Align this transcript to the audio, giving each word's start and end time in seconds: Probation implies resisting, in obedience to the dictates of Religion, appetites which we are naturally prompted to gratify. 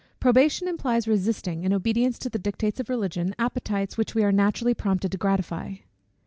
Probation 0.19 0.67
implies 0.67 1.07
resisting, 1.07 1.63
in 1.63 1.71
obedience 1.71 2.17
to 2.17 2.27
the 2.31 2.39
dictates 2.39 2.79
of 2.79 2.89
Religion, 2.89 3.35
appetites 3.37 3.97
which 3.97 4.15
we 4.15 4.23
are 4.23 4.31
naturally 4.31 4.73
prompted 4.73 5.11
to 5.11 5.17
gratify. 5.19 5.75